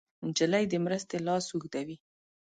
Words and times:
نجلۍ 0.27 0.63
د 0.69 0.73
مرستې 0.85 1.17
لاس 1.27 1.45
اوږدوي. 1.51 1.97